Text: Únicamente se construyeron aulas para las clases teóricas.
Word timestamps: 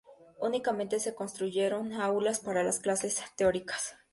Únicamente 0.39 0.99
se 0.99 1.13
construyeron 1.13 1.93
aulas 1.93 2.39
para 2.39 2.63
las 2.63 2.79
clases 2.79 3.21
teóricas. 3.35 3.97